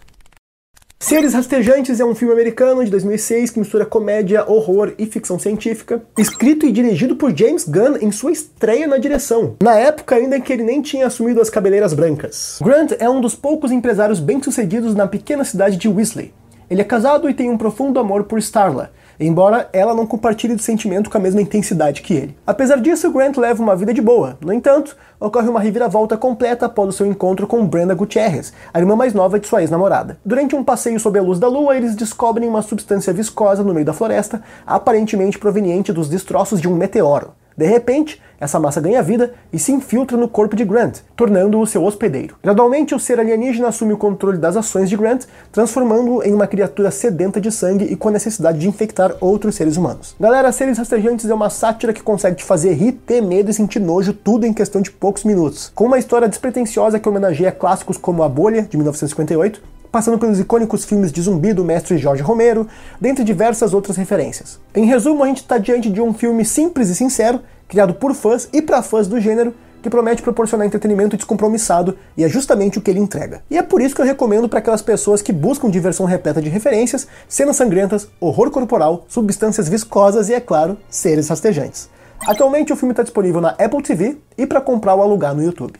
Seres 0.98 1.34
Rastejantes 1.34 2.00
é 2.00 2.04
um 2.04 2.14
filme 2.14 2.32
americano 2.32 2.84
de 2.84 2.90
2006 2.90 3.50
que 3.50 3.58
mistura 3.58 3.86
comédia, 3.86 4.50
horror 4.50 4.92
e 4.98 5.06
ficção 5.06 5.38
científica, 5.38 6.02
escrito 6.18 6.66
e 6.66 6.72
dirigido 6.72 7.14
por 7.14 7.36
James 7.36 7.68
Gunn 7.68 7.98
em 8.00 8.10
sua 8.10 8.32
estreia 8.32 8.86
na 8.86 8.96
direção, 8.96 9.54
na 9.62 9.78
época 9.78 10.16
ainda 10.16 10.40
que 10.40 10.52
ele 10.52 10.64
nem 10.64 10.82
tinha 10.82 11.06
assumido 11.06 11.40
as 11.40 11.50
cabeleiras 11.50 11.92
brancas. 11.92 12.58
Grant 12.60 12.92
é 12.98 13.08
um 13.08 13.20
dos 13.20 13.34
poucos 13.34 13.70
empresários 13.70 14.18
bem-sucedidos 14.18 14.94
na 14.94 15.06
pequena 15.06 15.44
cidade 15.44 15.76
de 15.76 15.86
Weasley. 15.86 16.32
Ele 16.68 16.80
é 16.80 16.84
casado 16.84 17.30
e 17.30 17.34
tem 17.34 17.50
um 17.50 17.58
profundo 17.58 18.00
amor 18.00 18.24
por 18.24 18.38
Starla, 18.38 18.90
embora 19.18 19.68
ela 19.72 19.94
não 19.94 20.06
compartilhe 20.06 20.54
do 20.54 20.62
sentimento 20.62 21.10
com 21.10 21.18
a 21.18 21.20
mesma 21.20 21.40
intensidade 21.40 22.02
que 22.02 22.14
ele. 22.14 22.36
Apesar 22.46 22.80
disso, 22.80 23.10
Grant 23.10 23.36
leva 23.36 23.62
uma 23.62 23.76
vida 23.76 23.92
de 23.92 24.00
boa. 24.02 24.36
No 24.40 24.52
entanto, 24.52 24.96
ocorre 25.18 25.48
uma 25.48 25.60
reviravolta 25.60 26.16
completa 26.16 26.66
após 26.66 26.88
o 26.88 26.92
seu 26.92 27.06
encontro 27.06 27.46
com 27.46 27.66
Brenda 27.66 27.94
Gutierrez, 27.94 28.52
a 28.72 28.78
irmã 28.78 28.94
mais 28.94 29.14
nova 29.14 29.38
de 29.38 29.46
sua 29.46 29.62
ex-namorada. 29.62 30.18
Durante 30.24 30.54
um 30.54 30.64
passeio 30.64 31.00
sob 31.00 31.18
a 31.18 31.22
luz 31.22 31.38
da 31.38 31.48
lua, 31.48 31.76
eles 31.76 31.96
descobrem 31.96 32.48
uma 32.48 32.62
substância 32.62 33.12
viscosa 33.12 33.62
no 33.62 33.72
meio 33.72 33.86
da 33.86 33.92
floresta, 33.92 34.42
aparentemente 34.66 35.38
proveniente 35.38 35.92
dos 35.92 36.08
destroços 36.08 36.60
de 36.60 36.68
um 36.68 36.74
meteoro. 36.76 37.32
De 37.56 37.66
repente, 37.66 38.20
essa 38.38 38.60
massa 38.60 38.80
ganha 38.80 39.02
vida 39.02 39.32
e 39.52 39.58
se 39.58 39.72
infiltra 39.72 40.16
no 40.16 40.28
corpo 40.28 40.54
de 40.54 40.64
Grant, 40.64 40.98
tornando-o 41.16 41.66
seu 41.66 41.82
hospedeiro. 41.82 42.36
Gradualmente, 42.42 42.94
o 42.94 42.98
ser 42.98 43.18
alienígena 43.18 43.68
assume 43.68 43.94
o 43.94 43.96
controle 43.96 44.36
das 44.36 44.56
ações 44.56 44.90
de 44.90 44.96
Grant, 44.96 45.24
transformando-o 45.50 46.22
em 46.22 46.34
uma 46.34 46.46
criatura 46.46 46.90
sedenta 46.90 47.40
de 47.40 47.50
sangue 47.50 47.84
e 47.84 47.96
com 47.96 48.08
a 48.08 48.12
necessidade 48.12 48.58
de 48.58 48.68
infectar 48.68 49.14
outros 49.20 49.54
seres 49.54 49.76
humanos. 49.76 50.14
Galera, 50.20 50.52
Seres 50.52 50.78
Rastejantes 50.78 51.28
é 51.30 51.34
uma 51.34 51.48
sátira 51.48 51.92
que 51.92 52.02
consegue 52.02 52.36
te 52.36 52.44
fazer 52.44 52.74
rir, 52.74 52.92
ter 52.92 53.22
medo 53.22 53.50
e 53.50 53.54
sentir 53.54 53.80
nojo 53.80 54.12
tudo 54.12 54.46
em 54.46 54.52
questão 54.52 54.82
de 54.82 54.90
poucos 54.90 55.24
minutos. 55.24 55.72
Com 55.74 55.86
uma 55.86 55.98
história 55.98 56.28
despretensiosa 56.28 56.98
que 56.98 57.08
homenageia 57.08 57.52
clássicos 57.52 57.96
como 57.96 58.22
A 58.22 58.28
Bolha, 58.28 58.62
de 58.62 58.76
1958, 58.76 59.62
passando 59.90 60.18
pelos 60.18 60.38
icônicos 60.38 60.84
filmes 60.84 61.12
de 61.12 61.22
zumbi 61.22 61.52
do 61.52 61.64
mestre 61.64 61.98
Jorge 61.98 62.22
Romero, 62.22 62.66
dentre 63.00 63.24
diversas 63.24 63.72
outras 63.74 63.96
referências. 63.96 64.60
Em 64.74 64.84
resumo, 64.84 65.22
a 65.22 65.26
gente 65.26 65.38
está 65.38 65.58
diante 65.58 65.90
de 65.90 66.00
um 66.00 66.12
filme 66.12 66.44
simples 66.44 66.88
e 66.88 66.94
sincero, 66.94 67.40
criado 67.68 67.94
por 67.94 68.14
fãs 68.14 68.48
e 68.52 68.62
para 68.62 68.82
fãs 68.82 69.06
do 69.06 69.20
gênero, 69.20 69.54
que 69.82 69.90
promete 69.90 70.22
proporcionar 70.22 70.66
entretenimento 70.66 71.16
descompromissado 71.16 71.96
e 72.16 72.24
é 72.24 72.28
justamente 72.28 72.78
o 72.78 72.82
que 72.82 72.90
ele 72.90 72.98
entrega. 72.98 73.42
E 73.48 73.56
é 73.56 73.62
por 73.62 73.80
isso 73.80 73.94
que 73.94 74.00
eu 74.00 74.06
recomendo 74.06 74.48
para 74.48 74.58
aquelas 74.58 74.82
pessoas 74.82 75.22
que 75.22 75.32
buscam 75.32 75.70
diversão 75.70 76.06
repleta 76.06 76.42
de 76.42 76.48
referências, 76.48 77.06
cenas 77.28 77.56
sangrentas, 77.56 78.08
horror 78.20 78.50
corporal, 78.50 79.04
substâncias 79.08 79.68
viscosas 79.68 80.28
e, 80.28 80.34
é 80.34 80.40
claro, 80.40 80.76
seres 80.90 81.28
rastejantes. 81.28 81.88
Atualmente 82.26 82.72
o 82.72 82.76
filme 82.76 82.92
está 82.92 83.02
disponível 83.04 83.40
na 83.40 83.50
Apple 83.50 83.82
TV 83.82 84.18
e 84.36 84.46
para 84.46 84.60
comprar 84.60 84.94
ou 84.94 85.02
alugar 85.02 85.34
no 85.34 85.42
YouTube. 85.42 85.74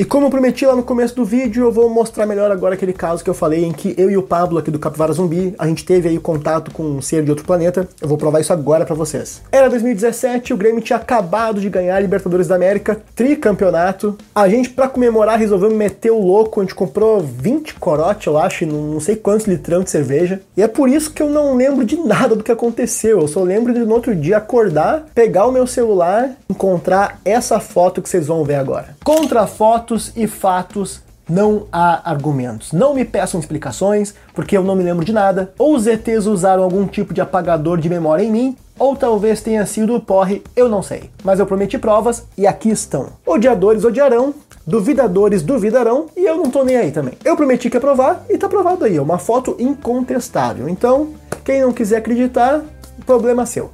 E 0.00 0.04
como 0.06 0.24
eu 0.24 0.30
prometi 0.30 0.64
lá 0.64 0.74
no 0.74 0.82
começo 0.82 1.14
do 1.14 1.26
vídeo, 1.26 1.64
eu 1.64 1.70
vou 1.70 1.90
mostrar 1.90 2.24
melhor 2.24 2.50
agora 2.50 2.72
aquele 2.72 2.94
caso 2.94 3.22
que 3.22 3.28
eu 3.28 3.34
falei 3.34 3.66
em 3.66 3.70
que 3.70 3.94
eu 3.98 4.10
e 4.10 4.16
o 4.16 4.22
Pablo 4.22 4.58
aqui 4.58 4.70
do 4.70 4.78
Capivara 4.78 5.12
Zumbi, 5.12 5.54
a 5.58 5.66
gente 5.66 5.84
teve 5.84 6.08
aí 6.08 6.18
contato 6.18 6.70
com 6.70 6.82
um 6.82 7.02
ser 7.02 7.22
de 7.22 7.28
outro 7.28 7.44
planeta. 7.44 7.86
Eu 8.00 8.08
vou 8.08 8.16
provar 8.16 8.40
isso 8.40 8.50
agora 8.50 8.86
para 8.86 8.94
vocês. 8.94 9.42
Era 9.52 9.68
2017, 9.68 10.54
o 10.54 10.56
Grêmio 10.56 10.80
tinha 10.80 10.96
acabado 10.96 11.60
de 11.60 11.68
ganhar 11.68 11.96
a 11.96 12.00
Libertadores 12.00 12.48
da 12.48 12.54
América, 12.54 12.98
tricampeonato. 13.14 14.16
A 14.34 14.48
gente, 14.48 14.70
para 14.70 14.88
comemorar, 14.88 15.38
resolveu 15.38 15.68
meter 15.70 16.10
o 16.10 16.18
louco, 16.18 16.60
a 16.60 16.64
gente 16.64 16.74
comprou 16.74 17.20
20 17.20 17.74
corote, 17.74 18.26
eu 18.26 18.38
acho, 18.38 18.64
não 18.64 19.00
sei 19.00 19.16
quantos 19.16 19.46
litrão 19.46 19.82
de 19.82 19.90
cerveja. 19.90 20.40
E 20.56 20.62
é 20.62 20.66
por 20.66 20.88
isso 20.88 21.12
que 21.12 21.22
eu 21.22 21.28
não 21.28 21.54
lembro 21.54 21.84
de 21.84 21.98
nada 21.98 22.34
do 22.34 22.42
que 22.42 22.50
aconteceu. 22.50 23.20
Eu 23.20 23.28
só 23.28 23.42
lembro 23.42 23.74
de 23.74 23.80
no 23.80 23.92
outro 23.92 24.16
dia 24.16 24.38
acordar, 24.38 25.04
pegar 25.14 25.44
o 25.44 25.52
meu 25.52 25.66
celular, 25.66 26.30
encontrar 26.48 27.20
essa 27.22 27.60
foto 27.60 28.00
que 28.00 28.08
vocês 28.08 28.28
vão 28.28 28.44
ver 28.44 28.54
agora. 28.54 28.96
Contra 29.04 29.46
fotos 29.90 30.12
e 30.16 30.26
fatos 30.26 31.00
não 31.28 31.66
há 31.72 32.08
argumentos. 32.08 32.72
Não 32.72 32.94
me 32.94 33.04
peçam 33.04 33.40
explicações, 33.40 34.14
porque 34.34 34.56
eu 34.56 34.64
não 34.64 34.74
me 34.74 34.82
lembro 34.82 35.04
de 35.04 35.12
nada. 35.12 35.52
Ou 35.58 35.74
os 35.74 35.86
ETs 35.86 36.26
usaram 36.26 36.62
algum 36.62 36.86
tipo 36.86 37.14
de 37.14 37.20
apagador 37.20 37.78
de 37.78 37.88
memória 37.88 38.22
em 38.24 38.30
mim, 38.30 38.56
ou 38.78 38.96
talvez 38.96 39.40
tenha 39.40 39.64
sido 39.66 39.94
o 39.94 40.00
porre, 40.00 40.42
eu 40.56 40.68
não 40.68 40.82
sei. 40.82 41.10
Mas 41.22 41.38
eu 41.38 41.46
prometi 41.46 41.78
provas 41.78 42.24
e 42.36 42.46
aqui 42.46 42.70
estão. 42.70 43.08
Odiadores 43.26 43.84
odiarão, 43.84 44.34
duvidadores 44.66 45.42
duvidarão 45.42 46.06
e 46.16 46.24
eu 46.24 46.36
não 46.36 46.50
tô 46.50 46.64
nem 46.64 46.76
aí 46.76 46.90
também. 46.90 47.14
Eu 47.24 47.36
prometi 47.36 47.68
que 47.68 47.76
ia 47.76 47.80
provar 47.80 48.24
e 48.28 48.38
tá 48.38 48.48
provado 48.48 48.84
aí, 48.84 48.96
é 48.96 49.02
uma 49.02 49.18
foto 49.18 49.54
incontestável. 49.58 50.68
Então, 50.68 51.10
quem 51.44 51.60
não 51.60 51.72
quiser 51.72 51.98
acreditar, 51.98 52.62
problema 53.04 53.46
seu. 53.46 53.70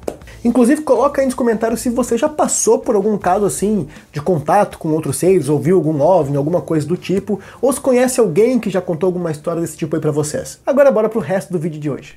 Inclusive, 0.46 0.82
coloca 0.82 1.20
aí 1.20 1.26
nos 1.26 1.34
comentários 1.34 1.80
se 1.80 1.90
você 1.90 2.16
já 2.16 2.28
passou 2.28 2.78
por 2.78 2.94
algum 2.94 3.18
caso 3.18 3.44
assim 3.44 3.88
de 4.12 4.22
contato 4.22 4.78
com 4.78 4.90
outros 4.90 5.16
seres, 5.16 5.48
ou 5.48 5.58
viu 5.58 5.74
algum 5.74 6.00
OVNI, 6.00 6.36
alguma 6.36 6.60
coisa 6.60 6.86
do 6.86 6.96
tipo, 6.96 7.40
ou 7.60 7.72
se 7.72 7.80
conhece 7.80 8.20
alguém 8.20 8.60
que 8.60 8.70
já 8.70 8.80
contou 8.80 9.08
alguma 9.08 9.32
história 9.32 9.60
desse 9.60 9.76
tipo 9.76 9.96
aí 9.96 10.00
pra 10.00 10.12
vocês. 10.12 10.60
Agora 10.64 10.92
bora 10.92 11.08
pro 11.08 11.18
resto 11.18 11.52
do 11.52 11.58
vídeo 11.58 11.80
de 11.80 11.90
hoje. 11.90 12.14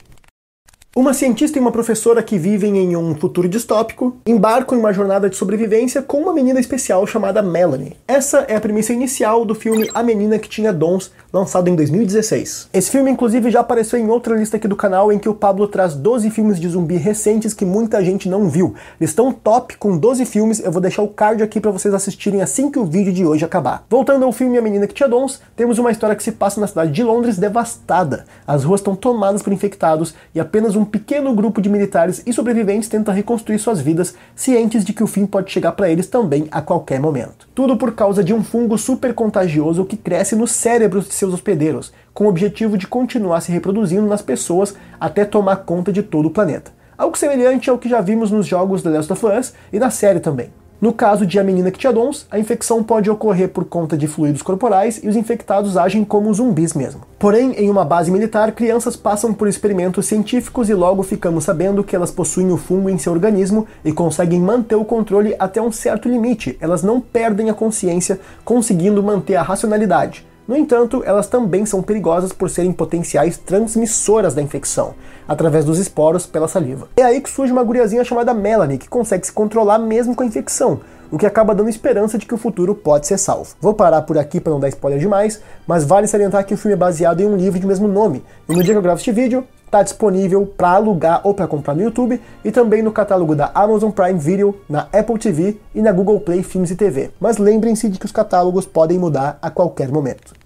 Uma 0.95 1.13
cientista 1.13 1.57
e 1.57 1.61
uma 1.61 1.71
professora 1.71 2.21
que 2.21 2.37
vivem 2.37 2.77
em 2.77 2.95
um 2.95 3.15
futuro 3.15 3.47
distópico 3.47 4.17
embarcam 4.25 4.77
em 4.77 4.81
uma 4.81 4.91
jornada 4.91 5.29
de 5.29 5.35
sobrevivência 5.35 6.01
com 6.01 6.21
uma 6.21 6.33
menina 6.33 6.59
especial 6.59 7.07
chamada 7.07 7.41
Melanie. 7.41 7.95
Essa 8.07 8.39
é 8.47 8.55
a 8.55 8.59
premissa 8.59 8.91
inicial 8.91 9.45
do 9.45 9.55
filme 9.55 9.89
A 9.93 10.03
Menina 10.03 10.37
que 10.37 10.49
Tinha 10.49 10.73
Dons, 10.73 11.11
lançado 11.31 11.69
em 11.69 11.75
2016. 11.75 12.69
Esse 12.73 12.89
filme, 12.89 13.11
inclusive, 13.11 13.51
já 13.51 13.59
apareceu 13.59 13.99
em 13.99 14.07
outra 14.09 14.35
lista 14.35 14.57
aqui 14.57 14.67
do 14.67 14.75
canal 14.75 15.11
em 15.11 15.19
que 15.19 15.29
o 15.29 15.33
Pablo 15.33 15.67
traz 15.67 15.93
12 15.93 16.29
filmes 16.31 16.59
de 16.59 16.67
zumbi 16.67 16.97
recentes 16.97 17.53
que 17.53 17.65
muita 17.65 18.03
gente 18.03 18.27
não 18.27 18.49
viu. 18.49 18.73
Listão 18.99 19.31
top 19.31 19.77
com 19.77 19.97
12 19.97 20.25
filmes, 20.25 20.59
eu 20.59 20.71
vou 20.71 20.81
deixar 20.81 21.03
o 21.03 21.07
card 21.07 21.43
aqui 21.43 21.59
para 21.59 21.71
vocês 21.71 21.93
assistirem 21.93 22.41
assim 22.41 22.71
que 22.71 22.79
o 22.79 22.85
vídeo 22.85 23.13
de 23.13 23.25
hoje 23.25 23.45
acabar. 23.45 23.85
Voltando 23.89 24.25
ao 24.25 24.31
filme 24.31 24.57
A 24.57 24.61
Menina 24.61 24.87
que 24.87 24.93
Tinha 24.93 25.07
Dons, 25.07 25.39
temos 25.55 25.77
uma 25.77 25.91
história 25.91 26.15
que 26.15 26.23
se 26.23 26.31
passa 26.31 26.59
na 26.59 26.67
cidade 26.67 26.91
de 26.91 27.03
Londres 27.03 27.37
devastada. 27.37 28.25
As 28.47 28.63
ruas 28.63 28.79
estão 28.79 28.95
tomadas 28.95 29.41
por 29.41 29.53
infectados 29.53 30.15
e 30.33 30.39
apenas 30.39 30.75
um 30.75 30.83
pequeno 30.83 31.33
grupo 31.35 31.61
de 31.61 31.69
militares 31.69 32.23
e 32.25 32.33
sobreviventes 32.33 32.89
tenta 32.89 33.11
reconstruir 33.11 33.59
suas 33.59 33.79
vidas, 33.79 34.15
cientes 34.35 34.83
de 34.83 34.93
que 34.93 35.03
o 35.03 35.07
fim 35.07 35.25
pode 35.25 35.51
chegar 35.51 35.73
para 35.73 35.89
eles 35.89 36.07
também 36.07 36.47
a 36.51 36.61
qualquer 36.61 36.99
momento. 36.99 37.47
Tudo 37.53 37.77
por 37.77 37.93
causa 37.93 38.23
de 38.23 38.33
um 38.33 38.43
fungo 38.43 38.77
super 38.77 39.13
contagioso 39.13 39.85
que 39.85 39.97
cresce 39.97 40.35
nos 40.35 40.51
cérebros 40.51 41.07
de 41.07 41.18
seus 41.19 41.33
hospedeiros, 41.33 41.93
com 42.13 42.25
o 42.25 42.29
objetivo 42.29 42.77
de 42.77 42.87
continuar 42.87 43.41
se 43.41 43.51
reproduzindo 43.51 44.07
nas 44.07 44.21
pessoas 44.21 44.73
até 44.99 45.23
tomar 45.23 45.57
conta 45.57 45.93
de 45.93 46.01
todo 46.01 46.27
o 46.27 46.31
planeta. 46.31 46.71
Algo 46.97 47.17
semelhante 47.17 47.69
ao 47.69 47.77
que 47.77 47.87
já 47.87 48.01
vimos 48.01 48.31
nos 48.31 48.47
jogos 48.47 48.81
The 48.81 48.89
Last 48.89 49.13
of 49.13 49.25
Us 49.25 49.53
e 49.71 49.79
na 49.79 49.89
série 49.89 50.19
também. 50.19 50.49
No 50.81 50.93
caso 50.93 51.25
de 51.25 51.37
A 51.37 51.43
Menina 51.43 51.71
que 51.71 51.77
tinha 51.77 51.91
dons, 51.91 52.25
a 52.31 52.39
infecção 52.39 52.81
pode 52.81 53.09
ocorrer 53.09 53.49
por 53.49 53.65
conta 53.65 53.97
de 53.97 54.07
fluidos 54.07 54.41
corporais 54.41 55.01
e 55.03 55.09
os 55.09 55.15
infectados 55.17 55.75
agem 55.75 56.05
como 56.05 56.33
zumbis 56.33 56.73
mesmo. 56.73 57.01
Porém, 57.17 57.51
em 57.57 57.69
uma 57.69 57.83
base 57.83 58.09
militar, 58.09 58.53
crianças 58.53 58.95
passam 58.95 59.33
por 59.33 59.49
experimentos 59.49 60.05
científicos 60.05 60.69
e 60.69 60.73
logo 60.73 61.03
ficamos 61.03 61.43
sabendo 61.43 61.83
que 61.83 61.97
elas 61.97 62.11
possuem 62.11 62.49
o 62.49 62.55
fungo 62.55 62.89
em 62.89 62.97
seu 62.97 63.11
organismo 63.11 63.67
e 63.83 63.91
conseguem 63.91 64.39
manter 64.39 64.75
o 64.75 64.85
controle 64.85 65.35
até 65.37 65.61
um 65.61 65.69
certo 65.69 66.07
limite. 66.07 66.57
Elas 66.61 66.81
não 66.81 67.01
perdem 67.01 67.49
a 67.49 67.53
consciência, 67.53 68.17
conseguindo 68.45 69.03
manter 69.03 69.35
a 69.35 69.41
racionalidade. 69.41 70.28
No 70.49 70.57
entanto, 70.57 71.03
elas 71.05 71.27
também 71.27 71.63
são 71.63 71.83
perigosas 71.83 72.33
por 72.33 72.49
serem 72.49 72.73
potenciais 72.73 73.37
transmissoras 73.37 74.33
da 74.33 74.41
infecção, 74.41 74.95
através 75.27 75.63
dos 75.63 75.77
esporos 75.77 76.25
pela 76.25 76.47
saliva. 76.47 76.87
É 76.97 77.03
aí 77.03 77.21
que 77.21 77.29
surge 77.29 77.53
uma 77.53 77.61
guriazinha 77.61 78.03
chamada 78.03 78.33
Melanie, 78.33 78.79
que 78.79 78.89
consegue 78.89 79.27
se 79.27 79.31
controlar 79.31 79.77
mesmo 79.77 80.15
com 80.15 80.23
a 80.23 80.25
infecção, 80.25 80.81
o 81.11 81.19
que 81.19 81.27
acaba 81.27 81.53
dando 81.53 81.69
esperança 81.69 82.17
de 82.17 82.25
que 82.25 82.33
o 82.33 82.37
futuro 82.37 82.73
pode 82.73 83.05
ser 83.05 83.19
salvo. 83.19 83.53
Vou 83.61 83.75
parar 83.75 84.01
por 84.01 84.17
aqui 84.17 84.41
para 84.41 84.51
não 84.51 84.59
dar 84.59 84.69
spoiler 84.69 84.99
demais, 84.99 85.39
mas 85.67 85.83
vale 85.83 86.07
salientar 86.07 86.43
que 86.43 86.55
o 86.55 86.57
filme 86.57 86.73
é 86.73 86.77
baseado 86.77 87.21
em 87.21 87.27
um 87.27 87.37
livro 87.37 87.59
de 87.59 87.67
mesmo 87.67 87.87
nome, 87.87 88.23
e 88.49 88.55
no 88.55 88.63
dia 88.63 88.73
que 88.73 88.77
eu 88.79 88.81
gravo 88.81 88.97
este 88.97 89.11
vídeo, 89.11 89.45
está 89.67 89.83
disponível 89.83 90.47
para 90.47 90.69
alugar 90.69 91.21
ou 91.23 91.31
para 91.31 91.45
comprar 91.45 91.75
no 91.75 91.83
YouTube 91.83 92.19
e 92.43 92.51
também 92.51 92.81
no 92.81 92.91
catálogo 92.91 93.35
da 93.35 93.51
Amazon 93.53 93.91
Prime 93.91 94.17
Video, 94.17 94.59
na 94.67 94.87
Apple 94.91 95.19
TV 95.19 95.57
e 95.75 95.81
na 95.83 95.91
Google 95.91 96.19
Play 96.19 96.41
Filmes 96.41 96.71
e 96.71 96.75
TV. 96.75 97.11
Mas 97.19 97.37
lembrem-se 97.37 97.87
de 97.87 97.99
que 97.99 98.05
os 98.07 98.11
catálogos 98.11 98.65
podem 98.65 98.97
mudar 98.97 99.37
a 99.39 99.51
qualquer 99.51 99.91
momento. 99.91 100.38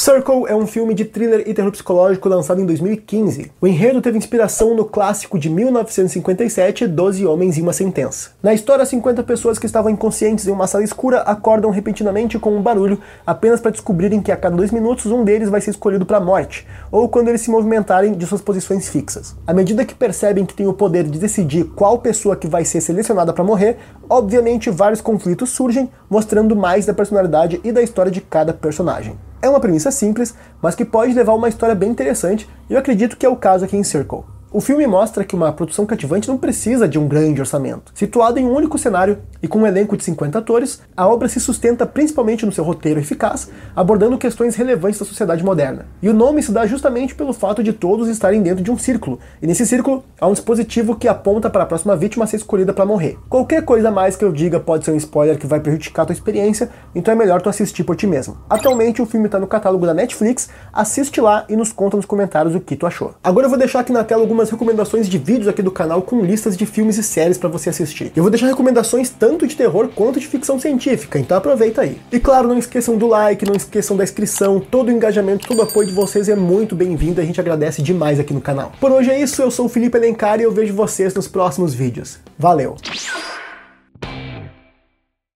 Circle 0.00 0.46
é 0.46 0.54
um 0.54 0.66
filme 0.66 0.94
de 0.94 1.04
thriller 1.04 1.44
e 1.46 1.52
terror 1.52 1.70
psicológico 1.70 2.26
lançado 2.26 2.58
em 2.60 2.64
2015. 2.64 3.52
O 3.60 3.66
enredo 3.66 4.00
teve 4.00 4.16
inspiração 4.16 4.74
no 4.74 4.84
clássico 4.84 5.38
de 5.38 5.50
1957, 5.50 6.86
Doze 6.86 7.26
Homens 7.26 7.58
e 7.58 7.62
uma 7.62 7.72
Sentença. 7.72 8.30
Na 8.42 8.54
história, 8.54 8.86
50 8.86 9.22
pessoas 9.22 9.58
que 9.58 9.66
estavam 9.66 9.90
inconscientes 9.90 10.46
em 10.46 10.52
uma 10.52 10.66
sala 10.66 10.84
escura 10.84 11.20
acordam 11.20 11.70
repentinamente 11.70 12.38
com 12.38 12.56
um 12.56 12.62
barulho 12.62 12.98
apenas 13.26 13.60
para 13.60 13.72
descobrirem 13.72 14.22
que 14.22 14.32
a 14.32 14.36
cada 14.36 14.56
dois 14.56 14.70
minutos 14.70 15.06
um 15.06 15.24
deles 15.24 15.48
vai 15.48 15.60
ser 15.60 15.70
escolhido 15.70 16.06
para 16.06 16.16
a 16.16 16.20
morte, 16.20 16.66
ou 16.90 17.08
quando 17.08 17.28
eles 17.28 17.40
se 17.40 17.50
movimentarem 17.50 18.12
de 18.12 18.26
suas 18.26 18.40
posições 18.40 18.88
fixas. 18.88 19.36
À 19.46 19.52
medida 19.52 19.84
que 19.84 19.94
percebem 19.94 20.46
que 20.46 20.54
têm 20.54 20.66
o 20.66 20.72
poder 20.72 21.04
de 21.04 21.18
decidir 21.18 21.64
qual 21.76 21.98
pessoa 21.98 22.36
que 22.36 22.48
vai 22.48 22.64
ser 22.64 22.80
selecionada 22.80 23.32
para 23.32 23.44
morrer, 23.44 23.76
obviamente 24.08 24.70
vários 24.70 25.00
conflitos 25.00 25.50
surgem, 25.50 25.90
mostrando 26.08 26.56
mais 26.56 26.86
da 26.86 26.94
personalidade 26.94 27.60
e 27.62 27.72
da 27.72 27.82
história 27.82 28.10
de 28.10 28.20
cada 28.20 28.52
personagem. 28.52 29.16
É 29.42 29.48
uma 29.48 29.60
premissa 29.60 29.90
simples, 29.90 30.34
mas 30.60 30.74
que 30.74 30.84
pode 30.84 31.14
levar 31.14 31.32
a 31.32 31.36
uma 31.36 31.48
história 31.48 31.74
bem 31.74 31.90
interessante, 31.90 32.48
e 32.68 32.74
eu 32.74 32.78
acredito 32.78 33.16
que 33.16 33.24
é 33.24 33.28
o 33.28 33.36
caso 33.36 33.64
aqui 33.64 33.76
em 33.76 33.82
Circle. 33.82 34.24
O 34.52 34.60
filme 34.60 34.84
mostra 34.84 35.24
que 35.24 35.36
uma 35.36 35.52
produção 35.52 35.86
cativante 35.86 36.26
não 36.26 36.36
precisa 36.36 36.88
de 36.88 36.98
um 36.98 37.06
grande 37.06 37.40
orçamento. 37.40 37.92
Situado 37.94 38.36
em 38.40 38.44
um 38.44 38.52
único 38.52 38.76
cenário 38.76 39.18
e 39.40 39.46
com 39.46 39.60
um 39.60 39.66
elenco 39.66 39.96
de 39.96 40.02
50 40.02 40.40
atores, 40.40 40.82
a 40.96 41.06
obra 41.06 41.28
se 41.28 41.38
sustenta 41.38 41.86
principalmente 41.86 42.44
no 42.44 42.50
seu 42.50 42.64
roteiro 42.64 42.98
eficaz, 42.98 43.48
abordando 43.76 44.18
questões 44.18 44.56
relevantes 44.56 44.98
da 44.98 45.06
sociedade 45.06 45.44
moderna. 45.44 45.86
E 46.02 46.08
o 46.08 46.12
nome 46.12 46.42
se 46.42 46.50
dá 46.50 46.66
justamente 46.66 47.14
pelo 47.14 47.32
fato 47.32 47.62
de 47.62 47.72
todos 47.72 48.08
estarem 48.08 48.42
dentro 48.42 48.64
de 48.64 48.72
um 48.72 48.76
círculo, 48.76 49.20
e 49.40 49.46
nesse 49.46 49.64
círculo 49.64 50.02
há 50.20 50.26
um 50.26 50.32
dispositivo 50.32 50.96
que 50.96 51.06
aponta 51.06 51.48
para 51.48 51.62
a 51.62 51.66
próxima 51.66 51.94
vítima 51.94 52.26
ser 52.26 52.38
escolhida 52.38 52.72
para 52.72 52.84
morrer. 52.84 53.20
Qualquer 53.28 53.64
coisa 53.64 53.88
mais 53.88 54.16
que 54.16 54.24
eu 54.24 54.32
diga 54.32 54.58
pode 54.58 54.84
ser 54.84 54.90
um 54.90 54.96
spoiler 54.96 55.38
que 55.38 55.46
vai 55.46 55.60
prejudicar 55.60 56.02
a 56.02 56.06
tua 56.06 56.12
experiência, 56.12 56.70
então 56.92 57.14
é 57.14 57.16
melhor 57.16 57.40
tu 57.40 57.48
assistir 57.48 57.84
por 57.84 57.94
ti 57.94 58.08
mesmo. 58.08 58.36
Atualmente 58.50 59.00
o 59.00 59.06
filme 59.06 59.26
está 59.26 59.38
no 59.38 59.46
catálogo 59.46 59.86
da 59.86 59.94
Netflix, 59.94 60.50
assiste 60.72 61.20
lá 61.20 61.44
e 61.48 61.54
nos 61.54 61.72
conta 61.72 61.96
nos 61.96 62.04
comentários 62.04 62.56
o 62.56 62.60
que 62.60 62.74
tu 62.74 62.84
achou. 62.84 63.14
Agora 63.22 63.46
eu 63.46 63.50
vou 63.50 63.58
deixar 63.58 63.78
aqui 63.78 63.92
na 63.92 64.02
tela 64.02 64.22
algumas 64.22 64.39
algumas 64.40 64.50
recomendações 64.50 65.08
de 65.08 65.18
vídeos 65.18 65.48
aqui 65.48 65.62
do 65.62 65.70
canal 65.70 66.00
com 66.00 66.24
listas 66.24 66.56
de 66.56 66.64
filmes 66.64 66.96
e 66.96 67.02
séries 67.02 67.36
para 67.36 67.48
você 67.48 67.68
assistir. 67.68 68.10
Eu 68.16 68.22
vou 68.22 68.30
deixar 68.30 68.46
recomendações 68.46 69.10
tanto 69.10 69.46
de 69.46 69.54
terror 69.54 69.88
quanto 69.94 70.18
de 70.18 70.26
ficção 70.26 70.58
científica, 70.58 71.18
então 71.18 71.36
aproveita 71.36 71.82
aí. 71.82 72.00
E 72.10 72.18
claro, 72.18 72.48
não 72.48 72.58
esqueçam 72.58 72.96
do 72.96 73.06
like, 73.06 73.46
não 73.46 73.54
esqueçam 73.54 73.96
da 73.96 74.04
inscrição, 74.04 74.58
todo 74.58 74.88
o 74.88 74.92
engajamento, 74.92 75.46
todo 75.46 75.58
o 75.58 75.62
apoio 75.62 75.88
de 75.88 75.94
vocês 75.94 76.28
é 76.28 76.36
muito 76.36 76.74
bem-vindo, 76.74 77.20
a 77.20 77.24
gente 77.24 77.40
agradece 77.40 77.82
demais 77.82 78.18
aqui 78.18 78.32
no 78.32 78.40
canal. 78.40 78.72
Por 78.80 78.90
hoje 78.90 79.10
é 79.10 79.20
isso, 79.20 79.42
eu 79.42 79.50
sou 79.50 79.66
o 79.66 79.68
Felipe 79.68 79.98
Elencar 79.98 80.40
e 80.40 80.44
eu 80.44 80.52
vejo 80.52 80.72
vocês 80.72 81.14
nos 81.14 81.28
próximos 81.28 81.74
vídeos. 81.74 82.18
Valeu! 82.38 82.76